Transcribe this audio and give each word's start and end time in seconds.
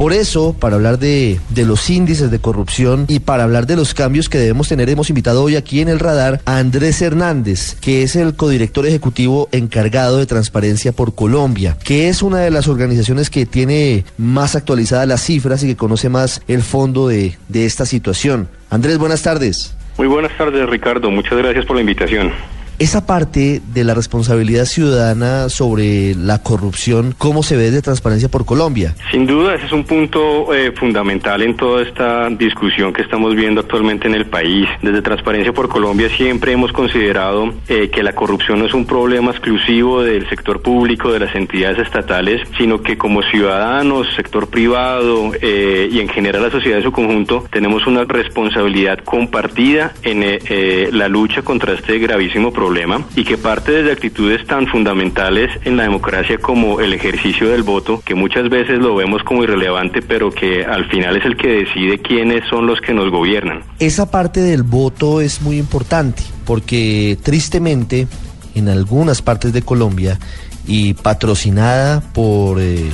Por 0.00 0.12
eso, 0.12 0.54
para 0.56 0.76
hablar 0.76 1.00
de, 1.00 1.40
de, 1.48 1.64
los 1.64 1.90
índices 1.90 2.30
de 2.30 2.38
corrupción 2.38 3.06
y 3.08 3.18
para 3.18 3.42
hablar 3.42 3.66
de 3.66 3.74
los 3.74 3.94
cambios 3.94 4.28
que 4.28 4.38
debemos 4.38 4.68
tener, 4.68 4.88
hemos 4.88 5.10
invitado 5.10 5.42
hoy 5.42 5.56
aquí 5.56 5.80
en 5.80 5.88
el 5.88 5.98
radar 5.98 6.40
a 6.44 6.58
Andrés 6.58 7.02
Hernández, 7.02 7.74
que 7.80 8.04
es 8.04 8.14
el 8.14 8.36
codirector 8.36 8.86
ejecutivo 8.86 9.48
encargado 9.50 10.18
de 10.18 10.26
Transparencia 10.26 10.92
por 10.92 11.16
Colombia, 11.16 11.76
que 11.82 12.08
es 12.08 12.22
una 12.22 12.38
de 12.38 12.52
las 12.52 12.68
organizaciones 12.68 13.28
que 13.28 13.44
tiene 13.44 14.04
más 14.18 14.54
actualizadas 14.54 15.08
las 15.08 15.20
cifras 15.20 15.64
y 15.64 15.66
que 15.66 15.76
conoce 15.76 16.08
más 16.08 16.42
el 16.46 16.62
fondo 16.62 17.08
de, 17.08 17.36
de 17.48 17.66
esta 17.66 17.84
situación. 17.84 18.48
Andrés, 18.70 18.98
buenas 18.98 19.24
tardes. 19.24 19.74
Muy 19.96 20.06
buenas 20.06 20.30
tardes, 20.38 20.64
Ricardo. 20.70 21.10
Muchas 21.10 21.36
gracias 21.36 21.66
por 21.66 21.74
la 21.74 21.80
invitación. 21.80 22.30
Esa 22.78 23.04
parte 23.04 23.60
de 23.74 23.82
la 23.82 23.92
responsabilidad 23.92 24.64
ciudadana 24.64 25.48
sobre 25.48 26.14
la 26.14 26.44
corrupción, 26.44 27.12
¿cómo 27.18 27.42
se 27.42 27.56
ve 27.56 27.72
de 27.72 27.82
Transparencia 27.82 28.28
por 28.28 28.44
Colombia? 28.44 28.94
Sin 29.10 29.26
duda, 29.26 29.56
ese 29.56 29.66
es 29.66 29.72
un 29.72 29.82
punto 29.82 30.54
eh, 30.54 30.70
fundamental 30.70 31.42
en 31.42 31.56
toda 31.56 31.82
esta 31.82 32.30
discusión 32.30 32.92
que 32.92 33.02
estamos 33.02 33.34
viendo 33.34 33.62
actualmente 33.62 34.06
en 34.06 34.14
el 34.14 34.26
país. 34.26 34.68
Desde 34.80 35.02
Transparencia 35.02 35.52
por 35.52 35.68
Colombia 35.68 36.08
siempre 36.16 36.52
hemos 36.52 36.70
considerado 36.70 37.52
eh, 37.66 37.90
que 37.90 38.04
la 38.04 38.12
corrupción 38.12 38.60
no 38.60 38.66
es 38.66 38.74
un 38.74 38.86
problema 38.86 39.32
exclusivo 39.32 40.04
del 40.04 40.28
sector 40.28 40.62
público, 40.62 41.10
de 41.10 41.18
las 41.18 41.34
entidades 41.34 41.80
estatales, 41.80 42.40
sino 42.58 42.80
que 42.80 42.96
como 42.96 43.22
ciudadanos, 43.22 44.06
sector 44.14 44.50
privado 44.50 45.32
eh, 45.42 45.88
y 45.90 45.98
en 45.98 46.08
general 46.10 46.44
la 46.44 46.50
sociedad 46.52 46.78
en 46.78 46.84
su 46.84 46.92
conjunto, 46.92 47.44
tenemos 47.50 47.88
una 47.88 48.04
responsabilidad 48.04 49.00
compartida 49.00 49.94
en 50.04 50.18
la 50.96 51.08
lucha 51.08 51.42
contra 51.42 51.72
este 51.72 51.98
gravísimo 51.98 52.52
problema 52.52 52.67
y 53.16 53.24
que 53.24 53.38
parte 53.38 53.72
desde 53.72 53.92
actitudes 53.92 54.46
tan 54.46 54.66
fundamentales 54.66 55.50
en 55.64 55.76
la 55.76 55.84
democracia 55.84 56.38
como 56.38 56.80
el 56.80 56.92
ejercicio 56.92 57.48
del 57.48 57.62
voto, 57.62 58.02
que 58.04 58.14
muchas 58.14 58.48
veces 58.50 58.78
lo 58.78 58.94
vemos 58.94 59.22
como 59.22 59.42
irrelevante, 59.42 60.02
pero 60.02 60.30
que 60.30 60.64
al 60.64 60.88
final 60.90 61.16
es 61.16 61.24
el 61.24 61.36
que 61.36 61.48
decide 61.48 61.98
quiénes 61.98 62.46
son 62.48 62.66
los 62.66 62.80
que 62.80 62.92
nos 62.92 63.10
gobiernan. 63.10 63.62
Esa 63.78 64.10
parte 64.10 64.40
del 64.40 64.62
voto 64.62 65.20
es 65.20 65.40
muy 65.40 65.58
importante 65.58 66.22
porque 66.44 67.16
tristemente 67.22 68.06
en 68.54 68.68
algunas 68.68 69.22
partes 69.22 69.52
de 69.52 69.62
Colombia 69.62 70.18
y 70.66 70.94
patrocinada 70.94 72.00
por 72.12 72.60
eh, 72.60 72.90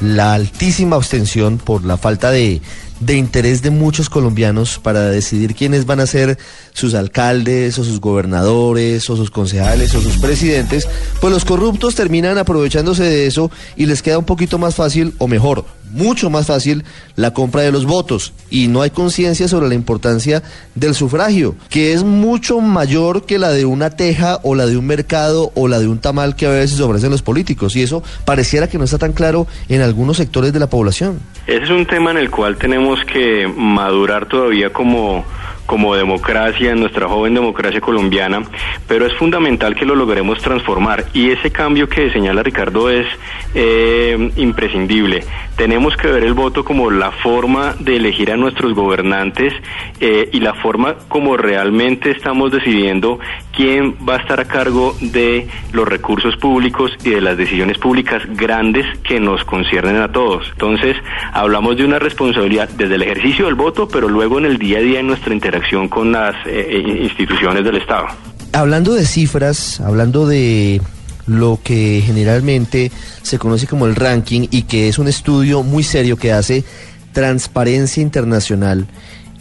la 0.00 0.34
altísima 0.34 0.96
abstención, 0.96 1.58
por 1.58 1.84
la 1.84 1.96
falta 1.96 2.30
de 2.30 2.60
de 3.00 3.16
interés 3.16 3.62
de 3.62 3.70
muchos 3.70 4.08
colombianos 4.08 4.78
para 4.82 5.10
decidir 5.10 5.54
quiénes 5.54 5.86
van 5.86 6.00
a 6.00 6.06
ser 6.06 6.38
sus 6.72 6.94
alcaldes 6.94 7.78
o 7.78 7.84
sus 7.84 8.00
gobernadores 8.00 9.08
o 9.10 9.16
sus 9.16 9.30
concejales 9.30 9.94
o 9.94 10.00
sus 10.00 10.16
presidentes, 10.18 10.88
pues 11.20 11.32
los 11.32 11.44
corruptos 11.44 11.94
terminan 11.94 12.38
aprovechándose 12.38 13.04
de 13.04 13.26
eso 13.26 13.50
y 13.76 13.86
les 13.86 14.02
queda 14.02 14.18
un 14.18 14.24
poquito 14.24 14.58
más 14.58 14.74
fácil 14.74 15.14
o 15.18 15.28
mejor, 15.28 15.64
mucho 15.90 16.30
más 16.30 16.46
fácil 16.46 16.84
la 17.16 17.32
compra 17.32 17.62
de 17.62 17.72
los 17.72 17.84
votos 17.84 18.32
y 18.50 18.68
no 18.68 18.82
hay 18.82 18.90
conciencia 18.90 19.48
sobre 19.48 19.68
la 19.68 19.74
importancia 19.74 20.42
del 20.74 20.94
sufragio, 20.94 21.54
que 21.68 21.92
es 21.92 22.02
mucho 22.02 22.60
mayor 22.60 23.26
que 23.26 23.38
la 23.38 23.50
de 23.50 23.64
una 23.64 23.90
teja 23.90 24.40
o 24.42 24.54
la 24.54 24.66
de 24.66 24.76
un 24.76 24.86
mercado 24.86 25.52
o 25.54 25.68
la 25.68 25.78
de 25.78 25.88
un 25.88 25.98
tamal 25.98 26.36
que 26.36 26.46
a 26.46 26.50
veces 26.50 26.80
ofrecen 26.80 27.10
los 27.10 27.22
políticos 27.22 27.76
y 27.76 27.82
eso 27.82 28.02
pareciera 28.24 28.68
que 28.68 28.78
no 28.78 28.84
está 28.84 28.98
tan 28.98 29.12
claro 29.12 29.46
en 29.68 29.82
algunos 29.82 30.16
sectores 30.16 30.52
de 30.52 30.60
la 30.60 30.70
población. 30.70 31.20
Ese 31.46 31.62
es 31.62 31.70
un 31.70 31.86
tema 31.86 32.10
en 32.10 32.16
el 32.16 32.30
cual 32.30 32.56
tenemos 32.56 33.04
que 33.04 33.46
madurar 33.46 34.26
todavía 34.26 34.72
como 34.72 35.24
como 35.66 35.96
democracia, 35.96 36.70
en 36.70 36.80
nuestra 36.80 37.08
joven 37.08 37.34
democracia 37.34 37.80
colombiana, 37.80 38.42
pero 38.86 39.04
es 39.04 39.12
fundamental 39.14 39.74
que 39.74 39.84
lo 39.84 39.94
logremos 39.94 40.38
transformar 40.38 41.04
y 41.12 41.30
ese 41.30 41.50
cambio 41.50 41.88
que 41.88 42.10
señala 42.10 42.42
Ricardo 42.42 42.88
es 42.88 43.06
eh, 43.54 44.30
imprescindible. 44.36 45.24
Tenemos 45.56 45.96
que 45.96 46.08
ver 46.08 46.22
el 46.22 46.34
voto 46.34 46.64
como 46.64 46.90
la 46.90 47.10
forma 47.10 47.74
de 47.80 47.96
elegir 47.96 48.30
a 48.30 48.36
nuestros 48.36 48.74
gobernantes 48.74 49.54
eh, 50.00 50.28
y 50.32 50.40
la 50.40 50.54
forma 50.54 50.96
como 51.08 51.36
realmente 51.36 52.10
estamos 52.10 52.52
decidiendo 52.52 53.18
quién 53.54 53.96
va 54.06 54.16
a 54.16 54.18
estar 54.18 54.38
a 54.38 54.44
cargo 54.44 54.94
de 55.00 55.48
los 55.72 55.88
recursos 55.88 56.36
públicos 56.36 56.92
y 57.04 57.10
de 57.10 57.20
las 57.22 57.38
decisiones 57.38 57.78
públicas 57.78 58.22
grandes 58.34 58.84
que 59.00 59.18
nos 59.18 59.44
conciernen 59.44 59.96
a 59.96 60.12
todos. 60.12 60.46
Entonces, 60.52 60.96
hablamos 61.32 61.76
de 61.78 61.84
una 61.86 61.98
responsabilidad 61.98 62.68
desde 62.76 62.96
el 62.96 63.02
ejercicio 63.02 63.46
del 63.46 63.54
voto, 63.54 63.88
pero 63.88 64.08
luego 64.08 64.38
en 64.38 64.44
el 64.44 64.58
día 64.58 64.78
a 64.78 64.82
día 64.82 65.00
en 65.00 65.06
nuestra 65.06 65.32
interacción 65.32 65.88
con 65.88 66.12
las 66.12 66.34
eh, 66.46 66.66
eh, 66.68 67.02
instituciones 67.02 67.64
del 67.64 67.76
Estado. 67.76 68.06
Hablando 68.52 68.94
de 68.94 69.06
cifras, 69.06 69.80
hablando 69.80 70.26
de 70.26 70.80
lo 71.26 71.58
que 71.62 72.02
generalmente 72.04 72.90
se 73.22 73.38
conoce 73.38 73.66
como 73.66 73.86
el 73.86 73.96
ranking 73.96 74.46
y 74.50 74.62
que 74.62 74.88
es 74.88 74.98
un 74.98 75.08
estudio 75.08 75.62
muy 75.62 75.82
serio 75.82 76.16
que 76.16 76.32
hace 76.32 76.64
Transparencia 77.12 78.02
Internacional. 78.02 78.86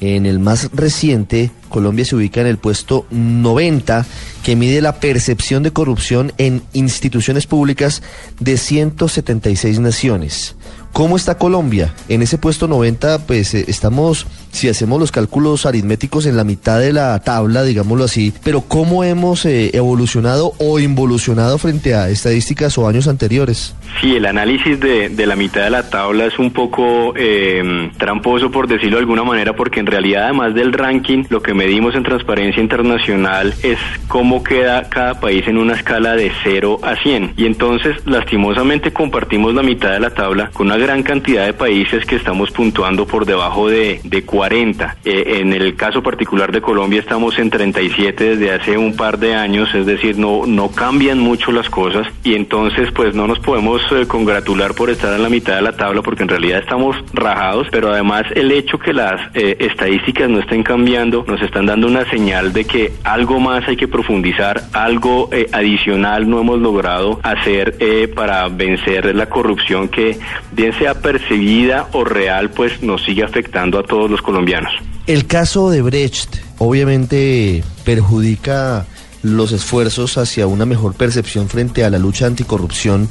En 0.02 0.26
el 0.26 0.40
más 0.40 0.70
reciente, 0.74 1.52
Colombia 1.70 2.04
se 2.04 2.16
ubica 2.16 2.42
en 2.42 2.48
el 2.48 2.58
puesto 2.58 3.06
90, 3.12 4.06
que 4.44 4.56
mide 4.56 4.82
la 4.82 5.00
percepción 5.00 5.64
de 5.64 5.72
corrupción 5.72 6.34
en 6.38 6.64
instituciones 6.74 7.48
públicas 7.48 8.02
de 8.40 8.58
176 8.58 9.80
naciones. 9.80 10.56
¿Cómo 10.92 11.16
está 11.16 11.38
Colombia? 11.38 11.94
En 12.08 12.22
ese 12.22 12.38
puesto 12.38 12.68
90, 12.68 13.26
pues 13.26 13.54
eh, 13.54 13.66
estamos, 13.68 14.28
si 14.56 14.70
hacemos 14.70 15.00
los 15.00 15.12
cálculos 15.12 15.66
aritméticos, 15.66 16.26
en 16.26 16.38
la 16.38 16.44
mitad 16.44 16.80
de 16.80 16.94
la 16.94 17.20
tabla, 17.20 17.64
digámoslo 17.64 18.06
así, 18.06 18.34
pero 18.44 18.62
¿cómo 18.62 19.04
hemos 19.04 19.46
eh, 19.46 19.72
evolucionado 19.74 20.54
o 20.60 20.80
involucionado 20.80 21.58
frente 21.58 21.94
a 21.94 22.10
estadísticas 22.10 22.78
o 22.78 22.88
años 22.88 23.08
anteriores? 23.08 23.76
Sí, 24.02 24.16
el 24.16 24.26
análisis 24.26 24.80
de, 24.80 25.26
la 25.26 25.36
mitad 25.36 25.64
de 25.64 25.70
la 25.70 25.90
tabla 25.90 26.26
es 26.26 26.38
un 26.38 26.52
poco 26.52 27.14
eh, 27.16 27.92
tramposo, 27.98 28.52
por 28.52 28.68
decirlo 28.68 28.98
de 28.98 29.02
alguna 29.02 29.24
manera, 29.24 29.56
porque 29.56 29.80
en 29.80 29.86
realidad, 29.86 30.26
además 30.26 30.54
del 30.54 30.74
ranking, 30.74 31.24
lo 31.30 31.42
que 31.42 31.54
medimos 31.54 31.96
en 31.96 32.04
Transparencia 32.04 32.62
Internacional 32.62 33.54
es 33.64 33.80
cómo 34.08 34.44
queda 34.44 34.90
cada 34.90 35.20
país 35.20 35.48
en 35.48 35.58
una 35.58 35.74
escala 35.74 36.16
de 36.16 36.32
0 36.44 36.80
a 36.84 36.96
100. 36.96 37.34
Y 37.38 37.46
entonces, 37.46 37.96
lastimosamente, 38.06 38.92
compartimos 38.92 39.54
la 39.54 39.64
mitad 39.64 39.92
de 39.92 40.00
la 40.00 40.12
tabla 40.12 40.50
con 40.54 40.68
una 40.68 40.78
gran 40.78 41.04
cantidad 41.04 41.46
de 41.46 41.54
países 41.54 42.06
que 42.06 42.16
estamos 42.16 42.52
puntuando 42.52 43.06
por 43.08 43.26
debajo 43.26 43.70
de, 43.70 44.02
de 44.04 44.24
40. 44.46 44.98
Eh, 45.06 45.40
en 45.40 45.54
el 45.54 45.76
caso 45.76 46.04
particular 46.04 46.52
de 46.52 46.62
Colombia 46.62 47.00
estamos 47.00 47.40
en 47.40 47.50
37 47.50 48.36
desde 48.36 48.52
hace 48.52 48.78
un 48.78 48.96
par 48.96 49.18
de 49.18 49.34
años, 49.34 49.74
es 49.74 49.88
decir, 49.88 50.20
no, 50.20 50.46
no 50.46 50.70
cambian 50.70 51.18
mucho 51.18 51.52
las 51.52 51.68
cosas 51.68 52.08
y 52.24 52.36
entonces 52.36 52.92
pues 52.92 53.16
no 53.16 53.26
nos 53.26 53.40
podemos 53.40 53.82
eh, 53.92 54.06
congratular 54.08 54.76
por 54.76 54.92
estar 54.92 55.12
en 55.16 55.24
la 55.24 55.30
mitad 55.30 55.56
de 55.56 55.64
la 55.64 55.76
tabla 55.76 56.04
porque 56.04 56.22
en 56.22 56.30
realidad 56.30 56.60
estamos 56.60 56.96
rajados, 57.12 57.68
pero 57.72 57.92
además 57.92 58.26
el 58.36 58.52
hecho 58.52 58.78
que 58.78 58.94
las 58.94 59.20
eh, 59.34 59.58
estadísticas 59.62 60.30
no 60.30 60.40
estén 60.42 60.62
cambiando 60.62 61.26
nos 61.28 61.42
están 61.42 61.66
dando 61.66 61.88
una 61.88 62.08
señal 62.12 62.54
de 62.54 62.66
que 62.66 62.94
algo 63.04 63.40
más 63.40 63.68
hay 63.68 63.78
que 63.78 63.88
profundizar, 63.88 64.62
algo 64.74 65.28
adicional 65.54 66.30
no 66.30 66.40
hemos 66.40 66.60
logrado 66.60 67.20
hacer 67.24 67.78
para 68.14 68.48
vencer 68.50 69.16
la 69.16 69.28
corrupción 69.28 69.88
que 69.88 70.20
bien 70.52 70.74
sea 70.74 71.02
percibida 71.02 71.88
o 71.94 72.04
real, 72.04 72.52
pues 72.52 72.84
nos 72.84 73.04
sigue 73.04 73.24
afectando 73.24 73.80
a 73.80 73.84
todos 73.84 74.10
los 74.10 74.22
colombianos. 74.26 74.74
El 75.06 75.28
caso 75.28 75.70
de 75.70 75.84
Brecht 75.84 76.38
obviamente 76.58 77.64
perjudica 77.84 78.88
los 79.22 79.52
esfuerzos 79.52 80.18
hacia 80.18 80.48
una 80.48 80.66
mejor 80.66 80.96
percepción 80.96 81.48
frente 81.48 81.86
a 81.86 81.92
la 81.92 82.00
lucha 82.00 82.26
anticorrupción 82.26 83.08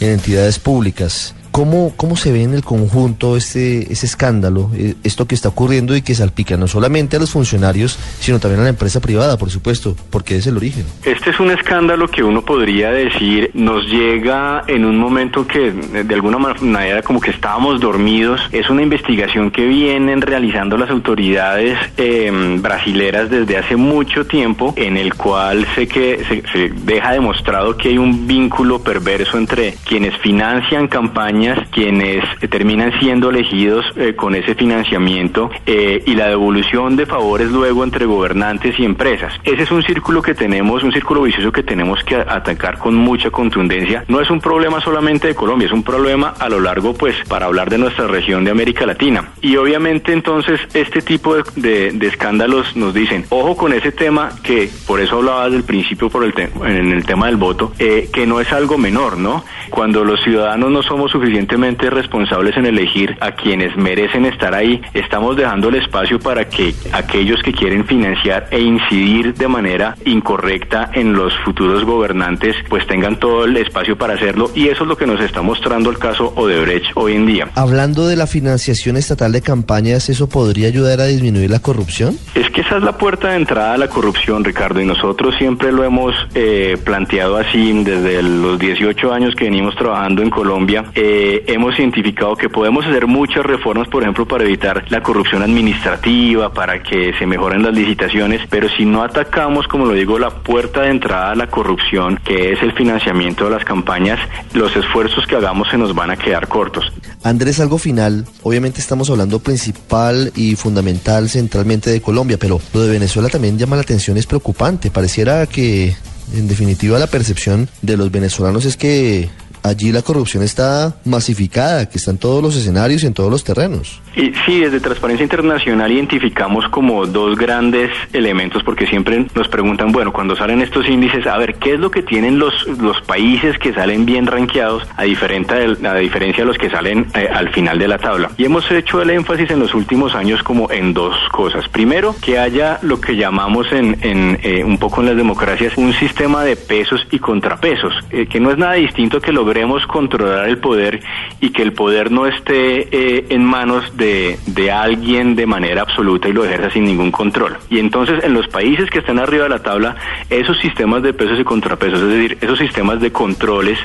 en 0.00 0.10
entidades 0.10 0.58
públicas. 0.58 1.35
¿Cómo, 1.56 1.94
¿Cómo 1.96 2.16
se 2.16 2.32
ve 2.32 2.42
en 2.42 2.52
el 2.52 2.62
conjunto 2.62 3.34
este, 3.34 3.90
ese 3.90 4.04
escándalo, 4.04 4.70
eh, 4.76 4.92
esto 5.04 5.26
que 5.26 5.34
está 5.34 5.48
ocurriendo 5.48 5.96
y 5.96 6.02
que 6.02 6.14
salpica 6.14 6.58
no 6.58 6.68
solamente 6.68 7.16
a 7.16 7.18
los 7.18 7.30
funcionarios, 7.30 7.98
sino 8.20 8.38
también 8.38 8.60
a 8.60 8.64
la 8.64 8.68
empresa 8.68 9.00
privada, 9.00 9.38
por 9.38 9.48
supuesto, 9.48 9.96
porque 10.10 10.36
es 10.36 10.46
el 10.46 10.58
origen? 10.58 10.84
Este 11.02 11.30
es 11.30 11.40
un 11.40 11.50
escándalo 11.50 12.08
que 12.08 12.22
uno 12.22 12.42
podría 12.42 12.90
decir 12.90 13.52
nos 13.54 13.86
llega 13.86 14.64
en 14.66 14.84
un 14.84 14.98
momento 14.98 15.46
que 15.46 15.70
de 15.70 16.14
alguna 16.14 16.36
manera 16.36 17.00
como 17.00 17.20
que 17.20 17.30
estábamos 17.30 17.80
dormidos. 17.80 18.38
Es 18.52 18.68
una 18.68 18.82
investigación 18.82 19.50
que 19.50 19.64
vienen 19.66 20.20
realizando 20.20 20.76
las 20.76 20.90
autoridades 20.90 21.78
eh, 21.96 22.58
brasileras 22.60 23.30
desde 23.30 23.56
hace 23.56 23.76
mucho 23.76 24.26
tiempo, 24.26 24.74
en 24.76 24.98
el 24.98 25.14
cual 25.14 25.66
sé 25.74 25.88
que 25.88 26.22
se 26.52 26.68
deja 26.84 27.12
demostrado 27.12 27.78
que 27.78 27.88
hay 27.88 27.96
un 27.96 28.26
vínculo 28.26 28.80
perverso 28.80 29.38
entre 29.38 29.74
quienes 29.86 30.14
financian 30.18 30.86
campañas 30.88 31.45
quienes 31.70 32.24
eh, 32.40 32.48
terminan 32.48 32.92
siendo 32.98 33.30
elegidos 33.30 33.84
eh, 33.96 34.14
con 34.14 34.34
ese 34.34 34.54
financiamiento 34.54 35.50
eh, 35.66 36.02
y 36.06 36.14
la 36.14 36.28
devolución 36.28 36.96
de 36.96 37.06
favores 37.06 37.50
luego 37.50 37.84
entre 37.84 38.06
gobernantes 38.06 38.78
y 38.78 38.84
empresas. 38.84 39.32
Ese 39.44 39.62
es 39.62 39.70
un 39.70 39.82
círculo 39.82 40.22
que 40.22 40.34
tenemos, 40.34 40.82
un 40.82 40.92
círculo 40.92 41.22
vicioso 41.22 41.52
que 41.52 41.62
tenemos 41.62 42.02
que 42.04 42.16
atacar 42.16 42.78
con 42.78 42.94
mucha 42.94 43.30
contundencia. 43.30 44.04
No 44.08 44.20
es 44.20 44.30
un 44.30 44.40
problema 44.40 44.80
solamente 44.80 45.28
de 45.28 45.34
Colombia, 45.34 45.66
es 45.66 45.72
un 45.72 45.82
problema 45.82 46.34
a 46.38 46.48
lo 46.48 46.60
largo, 46.60 46.94
pues, 46.94 47.16
para 47.28 47.46
hablar 47.46 47.70
de 47.70 47.78
nuestra 47.78 48.06
región 48.06 48.44
de 48.44 48.50
América 48.50 48.86
Latina. 48.86 49.30
Y 49.40 49.56
obviamente 49.56 50.12
entonces 50.12 50.60
este 50.74 51.02
tipo 51.02 51.36
de, 51.56 51.88
escándalos 52.00 52.76
nos 52.76 52.94
dicen, 52.94 53.24
ojo 53.30 53.56
con 53.56 53.72
ese 53.72 53.92
tema 53.92 54.30
que 54.42 54.68
por 54.86 55.00
eso 55.00 55.16
hablaba 55.16 55.44
desde 55.44 55.58
el 55.58 55.64
principio 55.64 56.08
por 56.08 56.24
el 56.24 56.34
en 56.36 56.92
el 56.92 57.04
tema 57.04 57.26
del 57.26 57.36
voto, 57.36 57.72
que 57.78 58.26
no 58.26 58.40
es 58.40 58.52
algo 58.52 58.76
menor, 58.78 59.16
¿no? 59.16 59.44
Cuando 59.70 60.04
los 60.04 60.22
ciudadanos 60.22 60.70
no 60.70 60.82
somos 60.82 61.10
suficientes 61.10 61.35
suficientemente 61.36 61.90
responsables 61.90 62.56
en 62.56 62.64
elegir 62.64 63.14
a 63.20 63.32
quienes 63.32 63.76
merecen 63.76 64.24
estar 64.24 64.54
ahí, 64.54 64.80
estamos 64.94 65.36
dejando 65.36 65.68
el 65.68 65.74
espacio 65.74 66.18
para 66.18 66.48
que 66.48 66.74
aquellos 66.92 67.42
que 67.42 67.52
quieren 67.52 67.84
financiar 67.84 68.48
e 68.50 68.60
incidir 68.60 69.34
de 69.34 69.46
manera 69.46 69.96
incorrecta 70.06 70.90
en 70.94 71.12
los 71.12 71.34
futuros 71.44 71.84
gobernantes, 71.84 72.56
pues 72.70 72.86
tengan 72.86 73.20
todo 73.20 73.44
el 73.44 73.54
espacio 73.58 73.98
para 73.98 74.14
hacerlo 74.14 74.50
y 74.54 74.68
eso 74.68 74.84
es 74.84 74.88
lo 74.88 74.96
que 74.96 75.06
nos 75.06 75.20
está 75.20 75.42
mostrando 75.42 75.90
el 75.90 75.98
caso 75.98 76.32
Odebrecht 76.36 76.92
hoy 76.94 77.16
en 77.16 77.26
día. 77.26 77.48
Hablando 77.54 78.06
de 78.06 78.16
la 78.16 78.26
financiación 78.26 78.96
estatal 78.96 79.32
de 79.32 79.42
campañas, 79.42 80.08
¿eso 80.08 80.30
podría 80.30 80.68
ayudar 80.68 81.00
a 81.00 81.04
disminuir 81.04 81.50
la 81.50 81.58
corrupción? 81.58 82.18
Es 82.34 82.48
que 82.48 82.62
esa 82.62 82.78
es 82.78 82.82
la 82.82 82.96
puerta 82.96 83.32
de 83.32 83.36
entrada 83.36 83.74
a 83.74 83.78
la 83.78 83.88
corrupción, 83.88 84.42
Ricardo, 84.42 84.80
y 84.80 84.86
nosotros 84.86 85.34
siempre 85.36 85.70
lo 85.70 85.84
hemos 85.84 86.14
eh, 86.34 86.78
planteado 86.82 87.36
así 87.36 87.84
desde 87.84 88.22
los 88.22 88.58
18 88.58 89.12
años 89.12 89.34
que 89.34 89.44
venimos 89.44 89.76
trabajando 89.76 90.22
en 90.22 90.30
Colombia. 90.30 90.84
Eh, 90.94 91.25
hemos 91.46 91.78
identificado 91.78 92.36
que 92.36 92.48
podemos 92.48 92.86
hacer 92.86 93.06
muchas 93.06 93.44
reformas, 93.44 93.88
por 93.88 94.02
ejemplo, 94.02 94.26
para 94.26 94.44
evitar 94.44 94.84
la 94.90 95.02
corrupción 95.02 95.42
administrativa, 95.42 96.52
para 96.52 96.82
que 96.82 97.12
se 97.18 97.26
mejoren 97.26 97.62
las 97.62 97.74
licitaciones, 97.74 98.42
pero 98.48 98.68
si 98.76 98.84
no 98.84 99.02
atacamos, 99.02 99.66
como 99.68 99.86
lo 99.86 99.92
digo, 99.92 100.18
la 100.18 100.30
puerta 100.30 100.82
de 100.82 100.90
entrada 100.90 101.32
a 101.32 101.34
la 101.34 101.48
corrupción, 101.48 102.20
que 102.24 102.52
es 102.52 102.62
el 102.62 102.72
financiamiento 102.72 103.44
de 103.44 103.50
las 103.50 103.64
campañas, 103.64 104.18
los 104.52 104.74
esfuerzos 104.76 105.26
que 105.26 105.36
hagamos 105.36 105.68
se 105.70 105.78
nos 105.78 105.94
van 105.94 106.10
a 106.10 106.16
quedar 106.16 106.48
cortos. 106.48 106.92
Andrés, 107.22 107.60
algo 107.60 107.78
final. 107.78 108.26
Obviamente 108.42 108.80
estamos 108.80 109.10
hablando 109.10 109.38
principal 109.40 110.32
y 110.36 110.56
fundamental 110.56 111.28
centralmente 111.28 111.90
de 111.90 112.00
Colombia, 112.00 112.38
pero 112.38 112.60
lo 112.72 112.82
de 112.82 112.90
Venezuela 112.90 113.28
también 113.28 113.58
llama 113.58 113.76
la 113.76 113.82
atención, 113.82 114.16
es 114.16 114.26
preocupante. 114.26 114.90
Pareciera 114.90 115.46
que, 115.46 115.94
en 116.34 116.48
definitiva, 116.48 116.98
la 116.98 117.06
percepción 117.06 117.68
de 117.82 117.96
los 117.96 118.10
venezolanos 118.10 118.64
es 118.64 118.76
que 118.76 119.28
allí 119.68 119.92
la 119.92 120.02
corrupción 120.02 120.42
está 120.42 120.96
masificada, 121.04 121.88
que 121.88 121.98
está 121.98 122.10
en 122.10 122.18
todos 122.18 122.42
los 122.42 122.56
escenarios 122.56 123.02
y 123.02 123.06
en 123.06 123.14
todos 123.14 123.30
los 123.30 123.44
terrenos. 123.44 124.00
Y 124.14 124.32
sí, 124.46 124.60
desde 124.60 124.80
Transparencia 124.80 125.24
Internacional 125.24 125.92
identificamos 125.92 126.68
como 126.68 127.06
dos 127.06 127.36
grandes 127.36 127.90
elementos 128.12 128.62
porque 128.62 128.86
siempre 128.86 129.26
nos 129.34 129.48
preguntan, 129.48 129.92
bueno, 129.92 130.12
cuando 130.12 130.36
salen 130.36 130.62
estos 130.62 130.88
índices, 130.88 131.26
a 131.26 131.36
ver, 131.36 131.54
¿qué 131.56 131.74
es 131.74 131.80
lo 131.80 131.90
que 131.90 132.02
tienen 132.02 132.38
los, 132.38 132.54
los 132.78 133.00
países 133.02 133.58
que 133.58 133.74
salen 133.74 134.06
bien 134.06 134.26
ranqueados 134.26 134.84
a, 134.96 135.02
diferente 135.02 135.54
a 135.54 135.94
diferencia 135.94 136.44
de 136.44 136.46
los 136.46 136.58
que 136.58 136.70
salen 136.70 137.06
eh, 137.14 137.28
al 137.32 137.50
final 137.50 137.78
de 137.78 137.88
la 137.88 137.98
tabla? 137.98 138.30
Y 138.36 138.44
hemos 138.44 138.70
hecho 138.70 139.02
el 139.02 139.10
énfasis 139.10 139.50
en 139.50 139.58
los 139.58 139.74
últimos 139.74 140.14
años 140.14 140.42
como 140.42 140.70
en 140.70 140.94
dos 140.94 141.16
cosas. 141.32 141.68
Primero, 141.68 142.14
que 142.20 142.38
haya 142.38 142.78
lo 142.82 143.00
que 143.00 143.16
llamamos 143.16 143.70
en, 143.72 143.98
en 144.02 144.38
eh, 144.42 144.64
un 144.64 144.78
poco 144.78 145.00
en 145.00 145.08
las 145.08 145.16
democracias 145.16 145.76
un 145.76 145.92
sistema 145.92 146.44
de 146.44 146.56
pesos 146.56 147.06
y 147.10 147.18
contrapesos, 147.18 147.92
eh, 148.10 148.26
que 148.26 148.40
no 148.40 148.50
es 148.50 148.58
nada 148.58 148.74
distinto 148.74 149.20
que 149.20 149.32
lograr 149.32 149.55
controlar 149.86 150.48
el 150.48 150.58
poder 150.58 151.00
y 151.40 151.50
que 151.50 151.62
el 151.62 151.72
poder 151.72 152.10
no 152.10 152.26
esté 152.26 152.88
eh, 152.90 153.26
en 153.30 153.44
manos 153.44 153.96
de, 153.96 154.38
de 154.46 154.70
alguien 154.70 155.36
de 155.36 155.46
manera 155.46 155.82
absoluta 155.82 156.28
y 156.28 156.32
lo 156.32 156.44
ejerza 156.44 156.70
sin 156.70 156.84
ningún 156.84 157.10
control. 157.10 157.56
Y 157.70 157.78
entonces 157.78 158.22
en 158.24 158.34
los 158.34 158.48
países 158.48 158.90
que 158.90 158.98
están 158.98 159.18
arriba 159.18 159.44
de 159.44 159.50
la 159.50 159.62
tabla, 159.62 159.96
esos 160.30 160.58
sistemas 160.58 161.02
de 161.02 161.12
pesos 161.12 161.38
y 161.38 161.44
contrapesos, 161.44 162.00
es 162.00 162.08
decir, 162.08 162.38
esos 162.40 162.58
sistemas 162.58 163.00
de 163.00 163.12
controles 163.12 163.78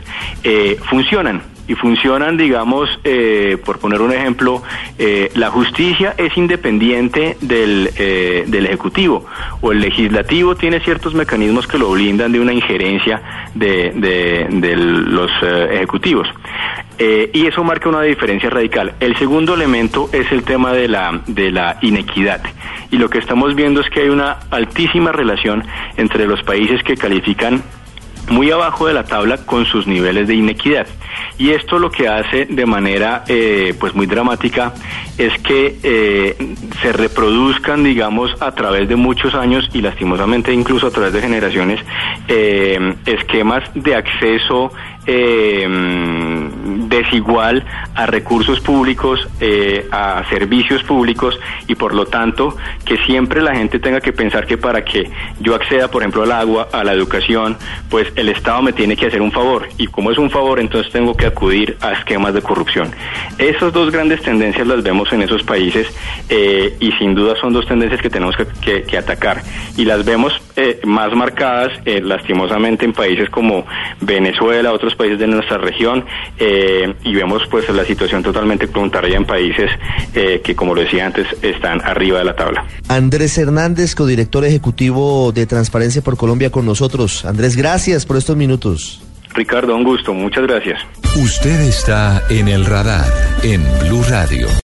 eh, 0.44 0.78
funcionan 0.90 1.42
y 1.72 1.76
funcionan, 1.76 2.36
digamos, 2.36 2.90
eh, 3.06 3.58
por 3.64 3.80
poner 3.80 4.02
un 4.02 4.12
ejemplo, 4.12 4.62
eh, 5.00 5.32
la 5.36 5.50
justicia 5.52 6.14
es 6.18 6.36
independiente 6.36 7.38
del, 7.40 7.92
eh, 7.98 8.44
del 8.46 8.66
Ejecutivo 8.66 9.26
o 9.62 9.72
el 9.72 9.80
Legislativo 9.80 10.56
tiene 10.56 10.82
ciertos 10.82 11.14
mecanismos 11.14 11.68
que 11.68 11.78
lo 11.78 11.90
blindan 11.92 12.34
de 12.34 12.42
una 12.42 12.52
injerencia 12.52 13.22
de, 13.56 13.92
de, 13.92 14.48
de 14.50 14.76
los 14.76 15.32
Ejecutivos. 15.42 16.28
y 17.00 17.48
eso 17.48 17.64
marca 17.64 17.88
una 17.88 18.02
diferencia 18.02 18.50
radical. 18.50 18.94
El 19.00 19.16
segundo 19.18 19.54
elemento 19.54 20.10
es 20.12 20.30
el 20.32 20.44
tema 20.44 20.74
de 20.74 20.88
la, 20.90 21.22
de 21.26 21.52
la 21.52 21.78
inequidad. 21.82 22.42
Y 22.92 22.98
lo 22.98 23.10
que 23.10 23.20
estamos 23.20 23.56
viendo 23.56 23.80
es 23.80 23.90
que 23.90 24.02
hay 24.02 24.10
una 24.10 24.40
altísima 24.52 25.12
relación 25.12 25.64
entre 25.96 26.28
los 26.28 26.44
países 26.44 26.84
que 26.84 26.96
califican 26.98 27.64
muy 28.30 28.52
abajo 28.52 28.88
de 28.88 28.94
la 28.94 29.04
tabla 29.04 29.38
con 29.38 29.66
sus 29.66 29.88
niveles 29.88 30.28
de 30.28 30.36
inequidad. 30.36 30.88
Y 31.38 31.52
esto 31.52 31.80
lo 31.80 31.90
que 31.90 32.08
hace 32.08 32.46
de 32.46 32.66
manera 32.66 33.24
eh, 33.28 33.74
pues 33.80 33.94
muy 33.96 34.06
dramática 34.06 34.74
es 35.18 35.38
que 35.42 35.78
eh, 35.84 36.56
se 36.82 36.94
reproduzcan, 36.94 37.84
digamos, 37.84 38.36
a 38.42 38.52
través 38.52 38.88
de 38.88 38.96
muchos 38.96 39.34
años 39.36 39.70
y 39.74 39.82
lastimosamente 39.82 40.54
incluso 40.54 40.88
a 40.88 40.92
través 40.92 41.14
de 41.14 41.22
generaciones, 41.22 41.80
eh, 42.28 42.96
esquemas 43.06 43.64
de 43.74 43.96
acceso 43.96 44.72
desigual 46.88 47.66
a 47.96 48.06
recursos 48.06 48.60
públicos, 48.60 49.28
a 49.92 50.24
servicios 50.30 50.84
públicos 50.84 51.40
y 51.68 51.76
por 51.76 51.94
lo 51.94 52.06
tanto 52.06 52.56
que 52.86 52.98
siempre 53.06 53.42
la 53.42 53.56
gente 53.56 53.80
tenga 53.80 54.00
que 54.00 54.14
pensar 54.14 54.46
que 54.46 54.58
para 54.58 54.84
que 54.84 55.10
yo 55.40 55.56
acceda, 55.56 55.90
por 55.90 56.02
ejemplo, 56.04 56.24
al 56.24 56.32
agua, 56.32 56.68
a 56.72 56.84
la 56.84 56.94
educación, 56.94 57.58
pues 57.90 58.08
el 58.16 58.30
Estado 58.30 58.62
me 58.62 58.74
tiene 58.74 58.96
que 58.96 59.08
hacer 59.08 59.22
un 59.22 59.32
favor 59.32 59.68
y 59.78 59.88
como 59.88 60.12
es 60.12 60.18
un 60.18 60.30
favor, 60.30 60.60
entonces 60.60 60.92
tengo 60.92 61.16
que 61.16 61.26
acudir 61.26 61.78
a 61.82 61.94
esquemas 61.94 62.34
de 62.34 62.42
corrupción. 62.42 62.92
Esas 63.38 63.74
dos 63.74 63.92
grandes 63.92 64.22
tendencias 64.22 64.68
las 64.68 64.84
vemos 64.84 65.12
en 65.14 65.22
esos 65.22 65.44
países 65.44 65.88
eh, 66.30 66.76
y 66.80 66.92
sin 66.94 67.16
duda 67.16 67.36
son 67.40 67.54
dos 67.54 67.68
tendencias 67.68 68.02
que 68.02 68.10
tenemos 68.10 68.36
que, 68.62 68.98
atacar 68.98 69.42
y 69.78 69.86
las 69.86 70.06
vemos 70.06 70.34
eh, 70.56 70.80
más 70.86 71.14
marcadas 71.16 71.72
eh, 71.86 72.02
lastimosamente 72.02 72.86
en 72.86 72.94
países 72.94 73.30
como 73.30 73.66
Venezuela, 74.02 74.72
otros 74.72 74.96
países 74.96 75.20
de 75.20 75.28
nuestra 75.28 75.58
región 75.58 76.06
y 77.04 77.14
vemos 77.14 77.44
pues 77.50 77.70
la 77.70 77.86
situación 77.86 78.24
totalmente 78.24 78.68
contraria 78.68 79.18
en 79.18 79.26
países 79.26 79.70
que 80.14 80.56
como 80.56 80.74
lo 80.74 80.82
decía 80.82 81.06
antes 81.06 81.28
están 81.42 81.82
arriba 81.82 82.20
de 82.20 82.26
la 82.26 82.36
tabla. 82.36 82.66
Andrés 82.88 83.38
Hernández, 83.38 83.96
codirector 83.96 84.46
ejecutivo 84.46 85.32
de 85.32 85.46
Transparencia 85.46 86.02
por 86.02 86.18
Colombia 86.18 86.50
con 86.50 86.66
nosotros. 86.66 87.26
Andrés, 87.26 87.56
gracias 87.56 88.06
por 88.06 88.18
estos 88.18 88.36
minutos. 88.36 89.02
Ricardo, 89.34 89.76
un 89.76 89.84
gusto, 89.84 90.14
muchas 90.14 90.44
gracias. 90.44 90.80
Usted 91.16 91.62
está 91.62 92.24
en 92.30 92.48
el 92.48 92.66
radar 92.66 93.06
en 93.44 93.64
Blue 93.82 94.04
Radio. 94.10 94.48